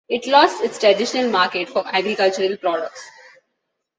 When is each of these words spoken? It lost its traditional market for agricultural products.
It 0.09 0.25
lost 0.25 0.63
its 0.63 0.79
traditional 0.79 1.29
market 1.29 1.69
for 1.69 1.83
agricultural 1.85 2.57
products. 2.57 3.07